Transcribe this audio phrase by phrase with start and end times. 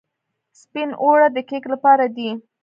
[0.61, 2.29] سپین اوړه د کیک لپاره دي.